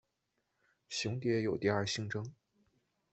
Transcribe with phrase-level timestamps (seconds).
[0.89, 2.33] 雄蝶有第二性征。